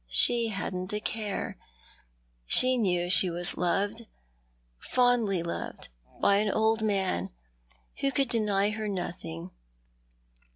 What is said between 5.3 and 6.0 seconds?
loved,